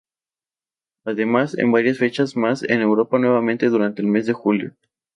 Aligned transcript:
Además 1.05 1.51
de 1.51 1.63
varias 1.69 1.99
fechas 1.99 2.35
más, 2.35 2.63
en 2.63 2.81
Europa 2.81 3.19
nuevamente, 3.19 3.69
durante 3.69 4.01
el 4.01 4.07
mes 4.07 4.25
de 4.25 4.33
julio. 4.33 4.73